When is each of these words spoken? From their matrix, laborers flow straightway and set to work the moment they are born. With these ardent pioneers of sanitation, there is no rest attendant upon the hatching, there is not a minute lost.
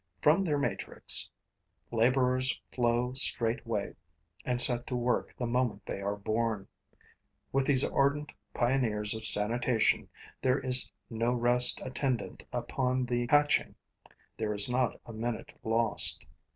From 0.19 0.43
their 0.43 0.57
matrix, 0.57 1.29
laborers 1.91 2.59
flow 2.73 3.13
straightway 3.13 3.93
and 4.43 4.59
set 4.59 4.87
to 4.87 4.95
work 4.95 5.35
the 5.37 5.45
moment 5.45 5.85
they 5.85 6.01
are 6.01 6.15
born. 6.15 6.67
With 7.51 7.67
these 7.67 7.83
ardent 7.85 8.33
pioneers 8.55 9.13
of 9.13 9.27
sanitation, 9.27 10.09
there 10.41 10.57
is 10.57 10.91
no 11.11 11.33
rest 11.33 11.79
attendant 11.85 12.43
upon 12.51 13.05
the 13.05 13.27
hatching, 13.29 13.75
there 14.37 14.55
is 14.55 14.67
not 14.67 14.99
a 15.05 15.13
minute 15.13 15.53
lost. 15.63 16.25